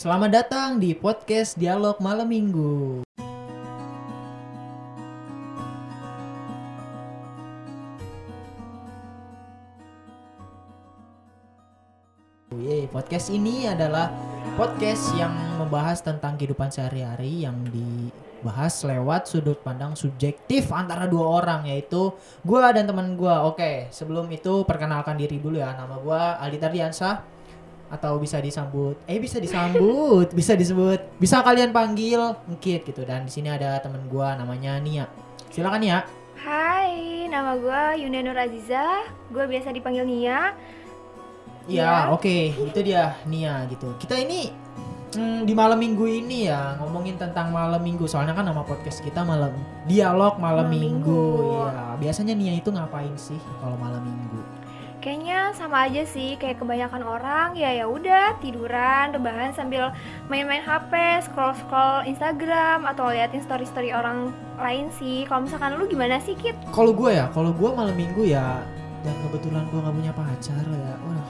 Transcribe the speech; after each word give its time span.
Selamat 0.00 0.32
datang 0.32 0.80
di 0.80 0.96
podcast 0.96 1.60
Dialog 1.60 2.00
Malam 2.00 2.24
Minggu. 2.24 3.04
Yeay, 12.56 12.88
podcast 12.88 13.28
ini 13.28 13.68
adalah 13.68 14.08
podcast 14.56 15.12
yang 15.20 15.36
membahas 15.60 16.00
tentang 16.00 16.40
kehidupan 16.40 16.72
sehari-hari 16.72 17.44
yang 17.44 17.60
dibahas 17.68 18.80
lewat 18.88 19.28
sudut 19.28 19.60
pandang 19.60 19.92
subjektif 19.92 20.72
antara 20.72 21.04
dua 21.12 21.44
orang 21.44 21.68
yaitu 21.68 22.08
gua 22.40 22.72
dan 22.72 22.88
teman 22.88 23.20
gua. 23.20 23.44
Oke, 23.44 23.92
sebelum 23.92 24.32
itu 24.32 24.64
perkenalkan 24.64 25.20
diri 25.20 25.36
dulu 25.36 25.60
ya. 25.60 25.76
Nama 25.76 26.00
gua 26.00 26.40
Aldi 26.40 26.56
Tardiansyah 26.56 27.39
atau 27.90 28.16
bisa 28.16 28.38
disambut. 28.38 28.94
Eh 29.04 29.18
bisa 29.18 29.36
disambut. 29.36 30.30
Bisa 30.38 30.54
disebut. 30.54 31.00
Bisa 31.18 31.42
kalian 31.42 31.70
panggil. 31.70 32.38
Ngkit 32.48 32.86
gitu. 32.86 33.02
Dan 33.02 33.26
di 33.26 33.32
sini 33.32 33.50
ada 33.50 33.76
teman 33.78 34.06
gua 34.06 34.34
namanya 34.34 34.78
Nia. 34.78 35.10
Silakan 35.50 35.82
Nia. 35.82 35.98
Hai, 36.40 37.26
nama 37.26 37.52
gue 37.52 38.00
Yunda 38.00 38.22
Nur 38.22 38.32
Aziza. 38.32 39.04
Gue 39.28 39.44
biasa 39.44 39.70
dipanggil 39.70 40.06
Nia. 40.06 40.54
ya 41.66 41.84
Iya. 41.84 41.92
oke. 42.10 42.36
Itu 42.64 42.80
dia 42.80 43.18
Nia 43.26 43.66
gitu. 43.66 43.92
Kita 43.98 44.16
ini 44.16 44.48
hmm, 45.12 45.44
di 45.44 45.52
malam 45.52 45.76
minggu 45.76 46.06
ini 46.06 46.46
ya 46.46 46.78
ngomongin 46.78 47.18
tentang 47.18 47.50
malam 47.50 47.82
minggu. 47.82 48.06
Soalnya 48.06 48.32
kan 48.32 48.46
nama 48.46 48.62
podcast 48.62 49.02
kita 49.02 49.20
malam 49.20 49.52
dialog 49.84 50.38
malam 50.38 50.70
Malam 50.70 50.72
minggu. 50.72 51.22
minggu. 51.34 51.66
ya 51.68 51.86
biasanya 52.00 52.32
Nia 52.32 52.54
itu 52.56 52.70
ngapain 52.70 53.12
sih 53.14 53.36
kalau 53.60 53.76
malam 53.76 54.00
minggu 54.00 54.40
Kayaknya 55.00 55.56
sama 55.56 55.88
aja 55.88 56.04
sih 56.04 56.36
kayak 56.36 56.60
kebanyakan 56.60 57.00
orang 57.00 57.56
ya 57.56 57.72
ya 57.72 57.88
udah 57.88 58.36
tiduran, 58.44 59.16
rebahan 59.16 59.48
sambil 59.56 59.96
main-main 60.28 60.60
HP, 60.60 61.24
scroll-scroll 61.24 62.04
Instagram 62.04 62.84
atau 62.84 63.08
liatin 63.08 63.40
story-story 63.40 63.96
orang 63.96 64.28
lain 64.60 64.92
sih. 65.00 65.24
Kalau 65.24 65.48
misalkan 65.48 65.80
lu 65.80 65.88
gimana 65.88 66.20
sih, 66.20 66.36
Kit? 66.36 66.52
kalau 66.68 66.92
gue 66.92 67.16
ya 67.16 67.32
kalau 67.32 67.48
gue 67.48 67.70
malam 67.72 67.96
minggu 67.96 68.28
ya 68.28 68.60
dan 69.00 69.14
kebetulan 69.24 69.64
gue 69.72 69.80
nggak 69.80 69.96
punya 69.96 70.12
pacar 70.12 70.60
ya 70.68 70.92
wah 71.00 71.24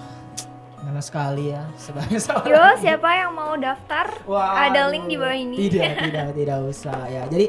ngena 0.82 1.02
sekali 1.04 1.54
ya 1.54 1.62
sebagai 1.78 2.18
seorang 2.26 2.50
Yo, 2.50 2.64
siapa 2.82 3.08
yang 3.14 3.30
mau 3.38 3.54
daftar? 3.54 4.10
Wah, 4.26 4.66
Ada 4.66 4.90
link 4.90 5.06
di 5.06 5.14
bawah 5.14 5.36
ini. 5.38 5.56
Tidak, 5.70 5.94
tidak, 6.10 6.26
tidak 6.34 6.58
usah 6.66 7.06
ya. 7.06 7.22
Jadi 7.30 7.46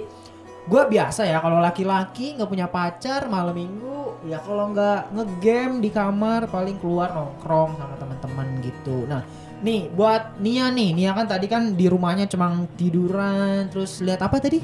gue 0.61 0.83
biasa 0.85 1.25
ya 1.25 1.41
kalau 1.41 1.57
laki-laki 1.57 2.37
nggak 2.37 2.45
punya 2.45 2.69
pacar 2.69 3.25
malam 3.25 3.57
minggu 3.57 4.00
ya 4.27 4.39
kalau 4.43 4.71
nggak 4.71 5.13
ngegame 5.15 5.75
di 5.81 5.89
kamar 5.89 6.47
paling 6.51 6.77
keluar 6.79 7.11
nongkrong 7.11 7.77
sama 7.77 7.95
teman-teman 7.97 8.47
gitu. 8.63 9.07
Nah 9.09 9.21
nih 9.61 9.89
buat 9.93 10.41
Nia 10.41 10.73
nih, 10.73 10.93
Nia 10.97 11.11
kan 11.13 11.29
tadi 11.29 11.45
kan 11.45 11.77
di 11.77 11.85
rumahnya 11.85 12.25
cuma 12.25 12.51
tiduran 12.75 13.69
terus 13.69 14.01
lihat 14.01 14.21
apa 14.25 14.41
tadi? 14.41 14.59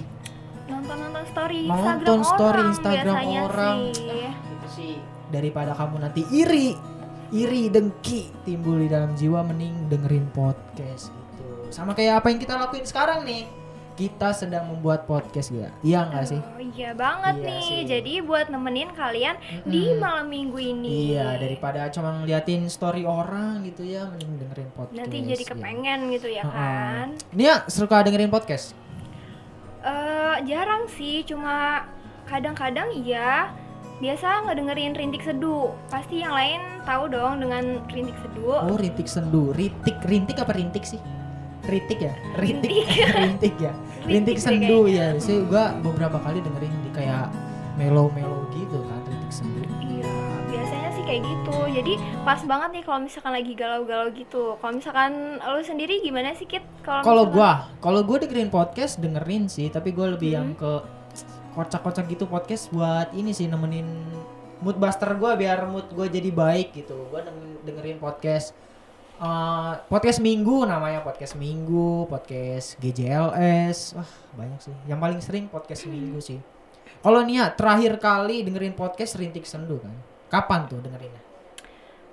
Nonton-nonton 0.67 1.23
story 1.31 1.57
Nonton 1.65 2.19
Instagram 2.19 2.21
story 2.23 2.47
orang 2.47 2.67
Instagram 2.73 3.15
orang. 3.45 3.77
sih. 3.93 4.25
Gitu 4.27 4.67
sih. 4.73 4.93
Daripada 5.27 5.71
kamu 5.75 5.95
nanti 5.99 6.21
iri, 6.31 6.73
iri 7.35 7.67
dengki 7.67 8.31
timbul 8.47 8.79
di 8.79 8.87
dalam 8.87 9.11
jiwa 9.13 9.43
mending 9.43 9.91
dengerin 9.91 10.27
podcast 10.31 11.11
gitu. 11.11 11.47
Sama 11.69 11.91
kayak 11.93 12.23
apa 12.23 12.31
yang 12.31 12.39
kita 12.39 12.55
lakuin 12.55 12.87
sekarang 12.87 13.27
nih. 13.27 13.66
Kita 13.97 14.29
sedang 14.29 14.69
membuat 14.69 15.03
podcast 15.03 15.49
ya. 15.49 15.73
Iya 15.81 16.05
nggak 16.05 16.25
sih? 16.27 16.37
Oh, 16.37 16.61
iya 16.61 16.93
banget 16.93 17.35
Iya 17.35 17.47
nih. 17.49 17.61
sih. 17.63 17.79
Jadi 17.83 18.13
buat 18.21 18.45
nemenin 18.45 18.93
kalian 18.93 19.35
di 19.65 19.89
Mm-mm. 19.89 19.97
malam 19.97 20.29
minggu 20.29 20.53
ini. 20.55 20.85
Iya, 21.11 21.33
daripada 21.35 21.89
cuma 21.89 22.13
ngeliatin 22.15 22.69
story 22.69 23.03
orang 23.03 23.65
gitu 23.65 23.81
ya, 23.81 24.05
mending 24.05 24.37
dengerin 24.37 24.69
podcast. 24.71 24.93
nanti 24.95 25.17
jadi 25.25 25.41
ya. 25.41 25.49
kepengen 25.49 25.99
gitu 26.11 26.27
ya 26.29 26.43
Heeh. 26.43 26.53
kan 26.53 27.07
Nia 27.33 27.65
suka 27.67 28.05
dengerin 28.05 28.29
podcast? 28.29 28.77
Eh 29.79 30.35
jarang 30.45 30.85
sih 30.87 31.23
cuma 31.23 31.89
kadang-kadang 32.25 32.93
iya 32.93 33.49
biasa 33.97 34.45
ngedengerin 34.45 34.93
rintik 34.93 35.25
seduh 35.25 35.73
pasti 35.87 36.21
yang 36.21 36.29
lain 36.29 36.61
tahu 36.83 37.09
dong 37.09 37.41
dengan 37.41 37.81
rintik 37.87 38.13
seduh 38.19 38.61
Oh, 38.61 38.77
rintik 38.77 39.09
sendu. 39.09 39.49
Rintik, 39.51 39.97
rintik 40.05 40.37
apa 40.37 40.53
rintik 40.53 40.85
sih? 40.85 41.01
Rintik 41.63 41.99
ya? 41.99 42.13
Rintik, 42.41 42.73
rintik 43.13 43.55
ya. 43.65 43.73
Rintik 44.03 44.37
sendu 44.37 44.85
ya. 44.85 45.17
Sih 45.17 45.41
gua 45.43 45.73
beberapa 45.75 46.19
kali 46.19 46.39
dengerin 46.39 46.73
di 46.81 46.91
kayak 46.91 47.33
melo-melo 47.73 48.45
gitu 48.51 48.81
kan, 48.83 49.01
rintik 49.03 49.29
sendu. 49.31 49.61
iya 49.79 50.09
biasanya 50.47 50.89
sih 50.91 51.03
kayak 51.03 51.21
gitu 51.21 51.57
jadi 51.71 51.93
pas 52.23 52.41
banget 52.41 52.69
nih 52.71 52.83
kalau 52.83 52.99
misalkan 52.99 53.29
lagi 53.31 53.53
galau-galau 53.53 54.09
gitu 54.11 54.57
kalau 54.57 54.73
misalkan 54.73 55.11
lu 55.37 55.61
sendiri 55.61 56.01
gimana 56.01 56.33
sih 56.33 56.45
Kit 56.45 56.65
Kalau 56.81 57.03
misalkan- 57.21 57.31
gua, 57.31 57.51
kalau 57.77 58.01
gua 58.01 58.17
dengerin 58.17 58.49
podcast 58.49 58.97
dengerin 58.97 59.45
sih, 59.45 59.69
tapi 59.69 59.91
gua 59.91 60.09
lebih 60.09 60.33
yang 60.33 60.53
Hmm. 60.53 60.57
ke 60.57 60.71
kocak-kocak 61.53 62.05
gitu 62.07 62.25
podcast 62.25 62.69
buat 62.69 63.09
ini 63.11 63.29
sih 63.29 63.45
nemenin 63.45 63.85
mood 64.59 64.77
buster 64.77 65.13
gua 65.13 65.33
biar 65.33 65.65
mood 65.65 65.85
gua 65.91 66.05
jadi 66.07 66.29
baik 66.29 66.73
gitu. 66.75 66.97
Gua 67.07 67.21
denger- 67.21 67.61
dengerin 67.63 67.97
podcast 67.97 68.57
eh, 69.17 69.73
podcast 69.89 70.19
minggu 70.21 70.65
namanya 70.65 71.01
podcast 71.01 71.33
minggu, 71.35 72.05
podcast 72.05 72.77
GJLS. 72.77 73.97
Wah, 73.97 74.11
banyak 74.37 74.59
sih. 74.61 74.75
Yang 74.85 74.99
paling 74.99 75.19
sering 75.21 75.45
podcast 75.49 75.85
minggu 75.89 76.19
sih. 76.21 76.39
Kalau 77.01 77.21
Nia 77.21 77.53
terakhir 77.53 78.01
kali 78.01 78.41
dengerin 78.41 78.73
podcast 78.73 79.21
Rintik 79.21 79.45
Sendu 79.45 79.77
kan? 79.81 79.93
Kapan 80.27 80.65
tuh 80.65 80.81
dengerinnya? 80.81 81.21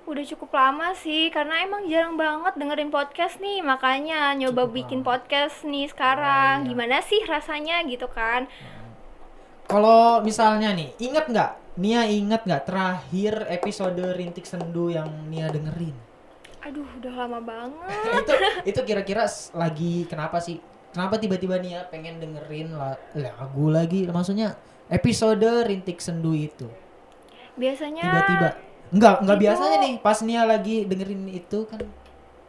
Udah 0.05 0.21
cukup 0.21 0.53
lama 0.53 0.93
sih, 0.93 1.33
karena 1.33 1.65
emang 1.65 1.89
jarang 1.89 2.13
banget 2.13 2.53
dengerin 2.53 2.93
podcast 2.93 3.41
nih, 3.41 3.65
makanya 3.65 4.37
nyoba 4.37 4.69
Cukup 4.69 4.77
bikin 4.77 5.01
lama. 5.01 5.17
podcast 5.17 5.65
nih 5.65 5.89
sekarang. 5.89 6.61
Oh, 6.61 6.63
iya. 6.63 6.69
Gimana 6.69 6.97
sih 7.01 7.25
rasanya 7.25 7.81
gitu 7.89 8.05
kan? 8.13 8.45
Kalau 9.65 10.21
misalnya 10.21 10.77
nih, 10.77 10.93
inget 11.01 11.25
nggak? 11.25 11.51
Nia 11.81 12.05
inget 12.05 12.45
nggak 12.45 12.69
terakhir 12.69 13.49
episode 13.49 13.97
Rintik 14.13 14.45
Sendu 14.45 14.93
yang 14.93 15.09
Nia 15.25 15.49
dengerin? 15.49 16.04
Aduh, 16.65 16.87
udah 16.97 17.13
lama 17.15 17.39
banget. 17.39 17.89
itu 18.19 18.33
itu 18.65 18.79
kira-kira 18.83 19.23
lagi 19.53 20.05
kenapa 20.05 20.37
sih? 20.39 20.57
Kenapa 20.89 21.19
tiba-tiba 21.19 21.59
Nia 21.59 21.85
pengen 21.85 22.17
dengerin 22.17 22.71
la- 22.71 22.97
lagu 23.13 23.67
lagi? 23.67 24.07
Maksudnya 24.07 24.55
episode 24.87 25.43
Rintik 25.61 25.99
Sendu 25.99 26.31
itu 26.31 26.65
Biasanya 27.53 28.01
tiba-tiba 28.01 28.47
nggak 28.87 29.15
nggak 29.21 29.37
Itu- 29.37 29.43
biasanya 29.43 29.77
nih 29.79 29.93
pas 29.99 30.17
Nia 30.21 30.43
lagi 30.43 30.85
dengerin 30.85 31.25
itu 31.27 31.65
kan 31.65 31.81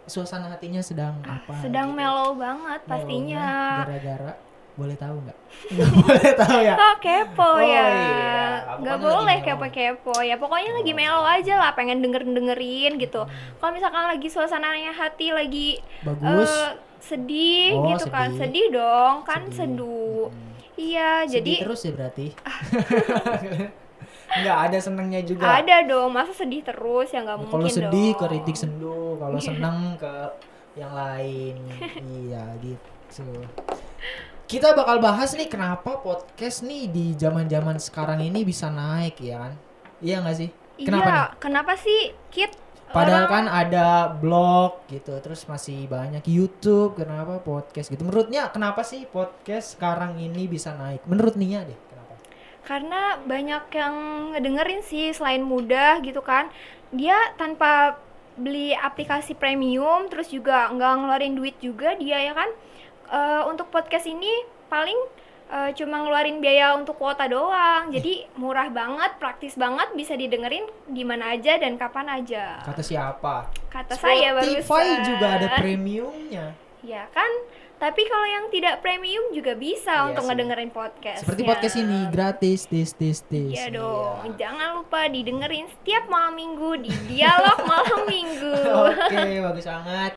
suasana 0.04 0.46
hatinya 0.48 0.78
sedang 0.78 1.18
apa? 1.20 1.58
sedang 1.58 1.90
gitu. 1.90 1.98
mellow 1.98 2.30
banget 2.34 2.80
pastinya. 2.86 3.82
Gara-gara 3.82 4.32
boleh 4.76 4.94
tahu 4.94 5.16
nggak? 5.18 5.38
Nggak 5.72 5.88
boleh 5.90 6.30
tahu 6.36 6.56
ya. 6.60 6.72
Kok 6.74 6.94
kepo 6.98 7.48
Oh, 7.48 7.58
ya? 7.58 7.84
iya. 7.88 8.38
Nggak 8.76 8.94
lagi 8.94 9.02
boleh 9.02 9.36
kepo-kepo 9.40 10.14
ya. 10.20 10.34
Pokoknya 10.36 10.70
lagi 10.74 10.92
mellow 10.92 11.24
aja 11.24 11.52
lah, 11.56 11.70
pengen 11.72 11.98
denger-dengerin 11.98 12.92
gitu. 12.96 13.24
Kalau 13.56 13.70
misalkan 13.72 14.04
lagi 14.06 14.26
suasananya 14.26 14.92
hati 14.92 15.30
lagi 15.30 15.68
Bagus. 16.00 16.48
eh, 16.48 16.70
sedih 16.98 17.74
Oh, 17.74 17.82
gitu 17.88 18.04
kan. 18.06 18.30
sedih. 18.30 18.38
Sedih 18.42 18.66
dong, 18.70 19.14
kan 19.22 19.40
Sedih. 19.46 19.56
seduh. 19.56 20.24
Hmm. 20.28 20.44
Iya, 20.76 21.10
Sedih 21.24 21.32
jadi 21.40 21.52
terus 21.62 21.80
ya 21.80 21.90
berarti. 21.90 22.26
Nggak 24.36 24.56
ada 24.60 24.78
senangnya 24.78 25.20
juga. 25.22 25.42
ada 25.48 25.74
dong. 25.82 26.10
Masa 26.10 26.30
sedih 26.30 26.60
terus 26.60 27.08
ya 27.08 27.22
nggak 27.22 27.36
mungkin 27.38 27.54
Kalau 27.56 27.66
sedih 27.70 28.08
dong. 28.10 28.18
ke 28.20 28.24
sendu, 28.54 29.16
kalau 29.16 29.38
senang 29.48 29.94
ke 29.96 30.12
yang 30.74 30.92
lain. 30.92 31.54
iya 32.04 32.44
gitu. 32.60 33.24
Kita 34.46 34.78
bakal 34.78 35.02
bahas 35.02 35.34
nih 35.34 35.50
kenapa 35.50 35.98
podcast 35.98 36.62
nih 36.62 36.86
di 36.86 37.18
zaman-zaman 37.18 37.82
sekarang 37.82 38.22
ini 38.22 38.46
bisa 38.46 38.70
naik 38.70 39.18
ya 39.18 39.42
kan? 39.42 39.58
Iya 39.98 40.22
nggak 40.22 40.36
sih? 40.38 40.50
Kenapa 40.86 41.02
iya, 41.02 41.18
nih? 41.18 41.28
kenapa 41.42 41.72
sih 41.74 42.00
Kit? 42.30 42.54
Padahal 42.94 43.26
Orang- 43.26 43.34
kan 43.34 43.44
ada 43.50 43.86
blog 44.14 44.86
gitu, 44.86 45.18
terus 45.18 45.42
masih 45.50 45.90
banyak 45.90 46.22
YouTube, 46.30 46.94
kenapa 46.94 47.42
podcast 47.42 47.90
gitu? 47.90 48.06
Menurutnya 48.06 48.46
kenapa 48.54 48.86
sih 48.86 49.02
podcast 49.10 49.74
sekarang 49.74 50.14
ini 50.22 50.46
bisa 50.46 50.70
naik? 50.78 51.02
Menurut 51.10 51.34
Nia 51.34 51.66
deh, 51.66 51.74
kenapa? 51.90 52.14
Karena 52.62 53.18
banyak 53.18 53.64
yang 53.74 53.94
ngedengerin 54.30 54.86
sih 54.86 55.10
selain 55.10 55.42
mudah 55.42 55.98
gitu 56.06 56.22
kan. 56.22 56.54
Dia 56.94 57.18
tanpa 57.34 57.98
beli 58.38 58.78
aplikasi 58.78 59.34
premium 59.34 60.06
terus 60.06 60.30
juga 60.30 60.70
nggak 60.70 60.92
ngeluarin 61.02 61.34
duit 61.34 61.58
juga 61.58 61.98
dia 61.98 62.22
ya 62.22 62.30
kan. 62.30 62.46
Eh, 63.06 63.42
untuk 63.46 63.68
podcast 63.68 64.04
ini 64.04 64.30
paling 64.66 64.98
eh, 65.46 65.70
cuma 65.72 66.00
ngeluarin 66.00 66.38
biaya 66.38 66.74
untuk 66.74 66.96
kuota 66.96 67.24
doang. 67.24 67.88
Jadi 67.88 68.26
murah 68.34 68.66
banget, 68.68 69.14
praktis 69.16 69.54
banget, 69.54 69.94
bisa 69.94 70.12
didengerin 70.12 70.66
di 70.84 71.02
mana 71.02 71.30
aja 71.30 71.54
dan 71.54 71.76
kapan 71.76 72.06
aja. 72.12 72.58
Kata 72.60 72.82
siapa? 72.82 73.46
Kata 73.66 73.94
saya 73.94 74.34
Spotify 74.34 74.84
barusan. 74.90 75.06
juga 75.06 75.26
ada 75.32 75.48
premiumnya. 75.54 76.46
Ya 76.82 77.06
kan? 77.10 77.28
Tapi 77.76 78.08
kalau 78.08 78.24
yang 78.24 78.48
tidak 78.48 78.80
premium 78.80 79.30
juga 79.30 79.52
bisa 79.52 79.92
Iya 79.92 80.06
untuk 80.08 80.24
sih. 80.24 80.28
ngedengerin 80.32 80.72
podcast. 80.72 81.20
Seperti 81.20 81.42
podcast 81.44 81.76
ini 81.76 81.98
gratis, 82.08 82.64
tis 82.64 82.90
tis 82.90 83.20
tis. 83.20 83.52
Iya 83.52 83.68
dong, 83.68 84.32
jangan 84.34 84.80
lupa 84.80 85.04
didengerin 85.06 85.68
setiap 85.68 86.08
malam 86.08 86.34
minggu 86.34 86.80
di 86.80 86.92
dialog 87.06 87.58
malam 87.70 88.00
minggu. 88.08 88.56
Oke, 88.88 89.28
bagus 89.44 89.66
banget. 89.68 90.12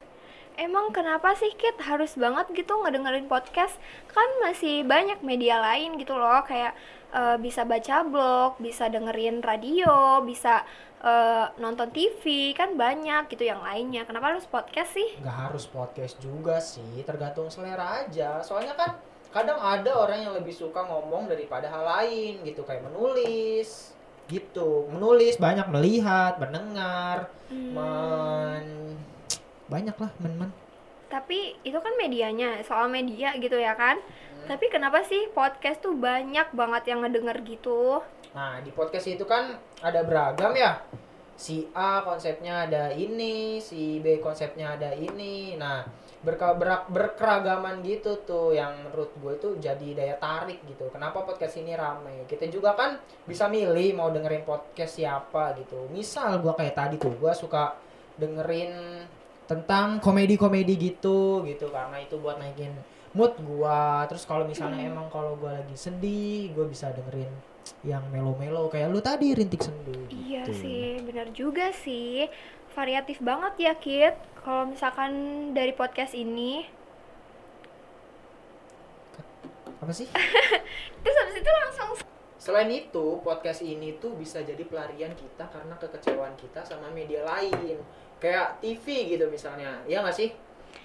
Emang 0.59 0.91
kenapa 0.91 1.33
sih 1.33 1.51
Kit? 1.55 1.79
Harus 1.79 2.19
banget 2.19 2.51
gitu 2.53 2.75
ngedengerin 2.83 3.25
podcast? 3.25 3.75
Kan 4.11 4.27
masih 4.43 4.83
banyak 4.83 5.23
media 5.23 5.57
lain 5.63 5.95
gitu 5.95 6.13
loh, 6.13 6.43
kayak 6.43 6.75
eh, 7.15 7.37
bisa 7.39 7.63
baca 7.63 8.03
blog, 8.03 8.51
bisa 8.59 8.91
dengerin 8.91 9.39
radio, 9.41 10.19
bisa 10.21 10.61
eh, 11.01 11.45
nonton 11.57 11.89
TV, 11.95 12.51
kan 12.53 12.75
banyak 12.75 13.31
gitu 13.31 13.47
yang 13.47 13.63
lainnya. 13.63 14.03
Kenapa 14.03 14.35
harus 14.35 14.45
podcast 14.45 14.91
sih? 14.93 15.09
nggak 15.23 15.37
harus 15.49 15.65
podcast 15.65 16.15
juga 16.19 16.59
sih. 16.59 17.01
Tergantung 17.07 17.47
selera 17.47 18.03
aja. 18.05 18.43
Soalnya 18.43 18.75
kan 18.75 18.99
kadang 19.29 19.61
ada 19.61 19.91
orang 19.95 20.25
yang 20.25 20.33
lebih 20.35 20.51
suka 20.51 20.83
ngomong 20.83 21.29
daripada 21.31 21.71
hal 21.71 21.83
lain 21.85 22.43
gitu. 22.43 22.61
Kayak 22.67 22.89
menulis 22.91 23.95
gitu. 24.29 24.85
Menulis 24.93 25.41
banyak 25.41 25.67
melihat 25.73 26.37
mendengar 26.37 27.33
Hmm, 27.49 27.73
men 27.73 28.65
banyak 29.69 29.95
lah 29.95 30.11
men 30.19 30.35
men 30.35 30.51
Tapi 31.09 31.57
itu 31.65 31.77
kan 31.77 31.93
medianya, 31.97 32.61
soal 32.61 32.85
media 32.85 33.33
gitu 33.37 33.57
ya 33.57 33.73
kan? 33.73 33.97
Tapi 34.45 34.69
kenapa 34.69 35.01
sih 35.01 35.29
podcast 35.29 35.81
tuh 35.81 35.97
banyak 35.97 36.53
banget 36.53 36.93
yang 36.93 37.01
ngedenger 37.01 37.37
gitu? 37.45 38.01
nah 38.29 38.61
di 38.61 38.69
podcast 38.69 39.09
itu 39.09 39.25
kan 39.25 39.57
ada 39.81 40.05
beragam 40.05 40.53
ya. 40.53 40.77
Si 41.33 41.65
A 41.73 42.05
konsepnya 42.05 42.69
ada 42.69 42.93
ini 42.93 43.57
si 43.57 43.97
B 43.97 44.21
konsepnya 44.21 44.77
ada 44.77 44.93
ini. 44.93 45.57
Nah 45.57 45.81
berka 46.19 46.53
berak- 46.53 46.91
berkeragaman 46.93 47.81
gitu 47.81 48.21
tuh 48.27 48.53
yang 48.53 48.75
menurut 48.85 49.09
gue 49.17 49.33
itu 49.33 49.49
jadi 49.57 49.87
daya 49.97 50.15
tarik 50.21 50.61
gitu. 50.67 50.85
Kenapa 50.93 51.25
podcast 51.25 51.57
ini 51.57 51.73
rame? 51.73 52.29
Kita 52.29 52.45
juga 52.53 52.77
kan 52.77 53.01
bisa 53.25 53.49
milih 53.49 53.97
mau 53.97 54.13
dengerin 54.13 54.45
podcast 54.45 55.01
siapa 55.01 55.57
gitu. 55.57 55.89
Misal 55.89 56.37
gue 56.37 56.53
kayak 56.53 56.75
tadi 56.77 56.95
tuh 57.01 57.17
gue 57.17 57.33
suka 57.33 57.73
dengerin 58.19 59.07
tentang 59.49 59.97
komedi-komedi 59.97 60.77
gitu 60.77 61.41
gitu. 61.49 61.73
Karena 61.73 61.97
itu 61.97 62.21
buat 62.21 62.37
naikin 62.37 62.69
mood 63.17 63.33
gua. 63.41 64.05
Terus 64.05 64.29
kalau 64.29 64.45
misalnya 64.45 64.85
emang 64.85 65.09
kalau 65.09 65.33
gua 65.41 65.57
lagi 65.57 65.73
sedih 65.73 66.53
gua 66.53 66.69
bisa 66.69 66.93
dengerin 66.93 67.33
yang 67.81 68.05
melo-melo. 68.13 68.69
Kayak 68.69 68.93
lu 68.93 69.01
tadi 69.01 69.33
rintik 69.33 69.65
sendu. 69.65 69.97
Iya 70.13 70.45
gitu. 70.45 70.61
sih, 70.61 70.85
benar 71.01 71.27
juga 71.33 71.73
sih. 71.73 72.29
Variatif 72.77 73.17
banget 73.25 73.53
ya, 73.57 73.73
Kit. 73.75 74.15
Kalau 74.45 74.71
misalkan 74.71 75.11
dari 75.51 75.73
podcast 75.75 76.15
ini, 76.15 76.63
apa 79.79 79.91
sih? 79.91 80.07
Terus 81.01 81.17
habis 81.17 81.35
itu 81.41 81.49
langsung 81.49 81.91
selain 82.39 82.71
itu 82.71 83.19
podcast 83.19 83.59
ini 83.59 83.99
tuh 83.99 84.15
bisa 84.15 84.39
jadi 84.39 84.63
pelarian 84.63 85.11
kita 85.11 85.43
karena 85.51 85.75
kekecewaan 85.75 86.33
kita 86.39 86.63
sama 86.63 86.87
media 86.87 87.27
lain. 87.27 87.75
Kayak 88.23 88.63
TV 88.63 89.11
gitu 89.15 89.27
misalnya. 89.27 89.83
Ya 89.83 89.99
nggak 89.99 90.15
sih? 90.15 90.31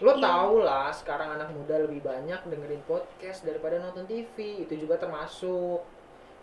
Lo 0.02 0.18
Iya. 0.18 0.26
tau 0.26 0.54
lah 0.66 0.90
sekarang 0.90 1.38
anak 1.38 1.54
muda 1.54 1.78
lebih 1.78 2.02
banyak 2.02 2.42
dengerin 2.50 2.82
podcast 2.82 3.46
daripada 3.46 3.78
nonton 3.78 4.02
TV 4.02 4.66
itu 4.66 4.74
juga 4.74 4.98
termasuk. 4.98 5.86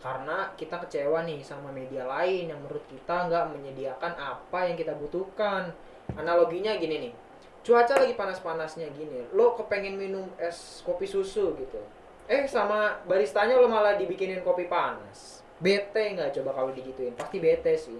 Karena 0.01 0.49
kita 0.57 0.81
kecewa 0.81 1.27
nih 1.27 1.43
sama 1.45 1.69
media 1.69 2.07
lain 2.07 2.49
yang 2.49 2.59
menurut 2.63 2.81
kita 2.87 3.27
nggak 3.27 3.51
menyediakan 3.53 4.15
apa 4.15 4.59
yang 4.71 4.79
kita 4.79 4.95
butuhkan. 4.95 5.75
Analoginya 6.15 6.79
gini 6.79 7.11
nih. 7.11 7.13
Cuaca 7.61 7.99
lagi 7.99 8.15
panas-panasnya 8.15 8.89
gini. 8.95 9.27
Lo 9.35 9.53
kepengen 9.59 9.99
minum 9.99 10.25
es 10.39 10.81
kopi 10.87 11.05
susu 11.05 11.53
gitu 11.59 12.00
eh 12.25 12.43
sama 12.45 13.01
baristanya 13.03 13.55
lo 13.55 13.67
malah 13.67 13.95
dibikinin 13.95 14.41
kopi 14.41 14.65
panas 14.65 15.41
bete 15.57 16.13
nggak 16.13 16.33
coba 16.33 16.51
kalau 16.53 16.71
digituin 16.71 17.13
pasti 17.13 17.37
bete 17.37 17.73
sih 17.75 17.99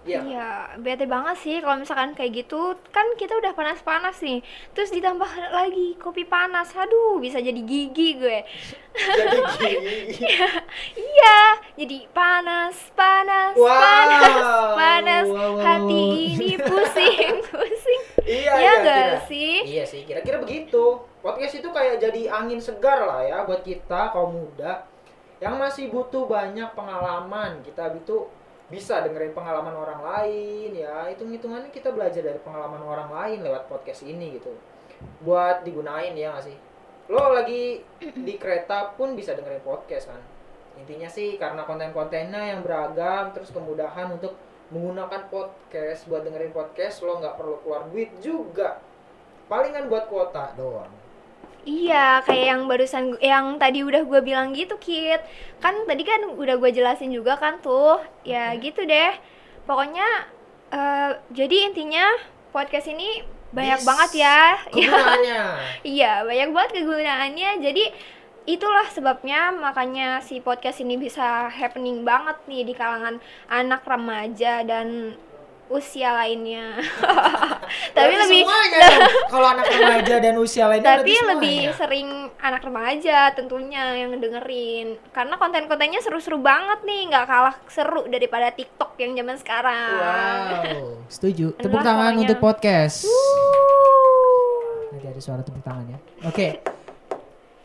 Iya. 0.00 0.16
Iya, 0.24 0.50
bete 0.80 1.04
banget 1.04 1.36
sih 1.36 1.60
kalau 1.60 1.76
misalkan 1.76 2.16
kayak 2.16 2.32
gitu. 2.32 2.72
Kan 2.88 3.04
kita 3.20 3.36
udah 3.36 3.52
panas-panas 3.52 4.16
nih. 4.24 4.40
Terus 4.72 4.88
ditambah 4.88 5.28
lagi 5.52 5.92
kopi 6.00 6.24
panas. 6.24 6.72
Aduh, 6.72 7.20
bisa 7.20 7.36
jadi 7.36 7.60
gigi 7.60 8.16
gue. 8.16 8.40
jadi 8.96 9.38
gini 9.60 9.92
Iya, 10.96 11.38
jadi 11.76 11.98
panas, 12.10 12.80
panas, 12.96 13.52
Wow. 13.52 13.68
panas, 13.68 14.44
panas. 14.72 15.26
Wow, 15.28 15.36
wow, 15.36 15.60
Hati 15.60 16.02
ini 16.32 16.50
pusing, 16.56 17.34
pusing. 17.52 18.02
iya 18.24 18.52
Ya 18.52 18.56
iya 18.56 18.72
nggak 18.80 19.04
kira. 19.04 19.28
sih? 19.28 19.52
iya 19.68 19.84
sih 19.84 20.00
kira-kira 20.04 20.40
begitu 20.40 20.96
podcast 21.30 21.62
itu 21.62 21.70
kayak 21.70 22.02
jadi 22.02 22.26
angin 22.26 22.58
segar 22.58 23.06
lah 23.06 23.22
ya 23.22 23.38
buat 23.46 23.62
kita 23.62 24.10
kaum 24.10 24.34
muda 24.34 24.82
yang 25.38 25.54
masih 25.56 25.86
butuh 25.94 26.26
banyak 26.26 26.74
pengalaman. 26.74 27.62
Kita 27.62 27.94
itu 27.94 28.26
bisa 28.66 28.98
dengerin 29.06 29.30
pengalaman 29.30 29.72
orang 29.78 30.02
lain 30.02 30.74
ya. 30.74 31.06
Hitung 31.06 31.30
hitungannya 31.30 31.70
kita 31.70 31.94
belajar 31.94 32.18
dari 32.18 32.42
pengalaman 32.42 32.82
orang 32.82 33.08
lain 33.14 33.46
lewat 33.46 33.70
podcast 33.70 34.02
ini 34.02 34.42
gitu. 34.42 34.50
Buat 35.22 35.62
digunain 35.62 36.18
ya 36.18 36.34
nggak 36.34 36.50
sih? 36.50 36.58
Lo 37.06 37.30
lagi 37.30 37.78
di 38.26 38.34
kereta 38.34 38.90
pun 38.98 39.14
bisa 39.14 39.38
dengerin 39.38 39.62
podcast 39.62 40.10
kan? 40.10 40.22
Intinya 40.82 41.06
sih 41.06 41.38
karena 41.38 41.62
konten-kontennya 41.62 42.58
yang 42.58 42.60
beragam 42.66 43.30
terus 43.30 43.54
kemudahan 43.54 44.10
untuk 44.10 44.34
menggunakan 44.74 45.30
podcast. 45.30 46.10
Buat 46.10 46.26
dengerin 46.26 46.50
podcast 46.50 47.06
lo 47.06 47.22
nggak 47.22 47.38
perlu 47.38 47.56
keluar 47.62 47.86
duit 47.86 48.10
juga. 48.18 48.82
Palingan 49.46 49.86
buat 49.86 50.10
kuota 50.10 50.52
doang 50.58 50.99
Iya, 51.60 52.24
kayak 52.24 52.46
yang 52.56 52.62
barusan 52.64 53.04
yang 53.20 53.60
tadi 53.60 53.84
udah 53.84 54.02
gue 54.08 54.20
bilang 54.24 54.56
gitu, 54.56 54.80
Kit. 54.80 55.20
Kan 55.60 55.84
tadi 55.84 56.02
kan 56.08 56.24
udah 56.32 56.56
gue 56.56 56.70
jelasin 56.72 57.12
juga 57.12 57.36
kan 57.36 57.60
tuh. 57.60 58.00
Ya 58.24 58.56
gitu 58.56 58.88
deh. 58.88 59.12
Pokoknya 59.68 60.06
eh, 60.72 61.10
jadi 61.30 61.68
intinya 61.68 62.08
podcast 62.50 62.88
ini 62.88 63.22
banyak 63.52 63.80
Bis- 63.82 63.86
banget 63.86 64.10
ya. 64.24 64.40
Ya, 64.72 64.88
kegunaannya 64.88 65.40
Iya, 65.84 66.12
banyak 66.24 66.48
banget 66.56 66.70
kegunaannya. 66.80 67.50
Jadi 67.60 67.84
itulah 68.48 68.88
sebabnya 68.88 69.52
makanya 69.52 70.24
si 70.24 70.40
podcast 70.40 70.80
ini 70.80 70.96
bisa 70.96 71.52
happening 71.52 72.08
banget 72.08 72.40
nih 72.48 72.64
di 72.64 72.72
kalangan 72.72 73.20
anak 73.52 73.84
remaja 73.84 74.64
dan 74.64 75.14
usia 75.70 76.10
lainnya. 76.12 76.76
Tapi 77.96 78.12
lebih 78.18 78.42
kalau 79.32 79.46
anak 79.54 79.70
remaja 79.70 80.14
dan 80.18 80.34
usia 80.42 80.66
lainnya 80.66 80.98
tapi 80.98 81.14
lebih 81.14 81.70
sering 81.78 82.26
anak 82.42 82.66
remaja 82.66 83.30
tentunya 83.30 83.94
yang 83.94 84.10
dengerin. 84.18 84.98
Karena 85.14 85.38
konten-kontennya 85.38 86.02
seru-seru 86.02 86.42
banget 86.42 86.82
nih 86.82 87.14
nggak 87.14 87.26
kalah 87.30 87.54
seru 87.70 88.02
daripada 88.10 88.50
TikTok 88.50 88.98
yang 88.98 89.14
zaman 89.14 89.36
sekarang. 89.38 89.94
Wow 90.02 91.06
setuju. 91.10 91.52
Tepuk 91.58 91.82
tangan 91.82 92.14
pokoknya. 92.14 92.22
untuk 92.26 92.38
podcast. 92.42 92.98
Wuh. 93.06 93.38
nanti 94.90 95.06
ada 95.06 95.20
suara 95.22 95.42
tepuk 95.46 95.62
tangan 95.62 95.86
ya. 95.90 95.98
Oke. 96.26 96.48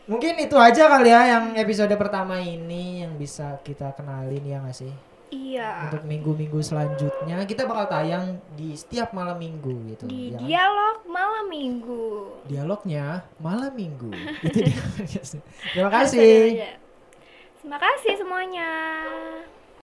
Mungkin 0.06 0.38
itu 0.38 0.54
aja 0.54 0.86
kali 0.86 1.10
ya 1.10 1.20
yang 1.34 1.44
episode 1.58 1.90
pertama 1.98 2.38
ini 2.38 3.02
yang 3.02 3.18
bisa 3.18 3.58
kita 3.66 3.90
kenalin 3.98 4.44
ya 4.46 4.62
nggak 4.62 4.76
sih 4.76 5.15
iya. 5.32 5.88
Untuk 5.88 6.02
minggu-minggu 6.06 6.60
selanjutnya 6.62 7.42
kita 7.48 7.66
bakal 7.66 7.86
tayang 7.90 8.38
di 8.54 8.76
setiap 8.76 9.10
malam 9.16 9.36
minggu 9.40 9.72
gitu 9.94 10.04
di 10.06 10.30
ya 10.30 10.38
kan? 10.38 10.40
dialog 10.44 10.96
malam 11.08 11.44
minggu. 11.50 12.06
Dialognya 12.46 13.04
malam 13.42 13.72
minggu. 13.74 14.10
Itu 14.46 14.58
dia. 14.62 14.80
Terima 15.74 15.90
kasih. 15.90 16.64
terima 17.62 17.78
kasih 17.82 18.14
semuanya 18.22 18.70